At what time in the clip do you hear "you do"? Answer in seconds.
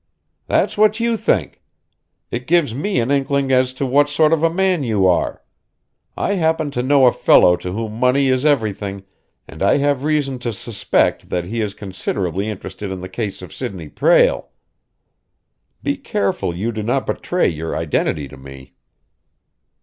16.55-16.81